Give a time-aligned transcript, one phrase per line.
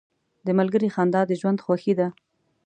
[0.45, 2.07] •د ملګري خندا د ژوند خوښي ده.